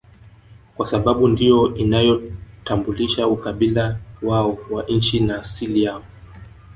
Kwasababu 0.77 1.27
ndio 1.27 1.75
inayotambulisha 1.75 3.27
ukabila 3.27 3.99
wao 4.21 4.57
wa 4.69 4.83
nchi 4.83 5.19
na 5.19 5.41
asili 5.41 5.83
yao 5.83 6.03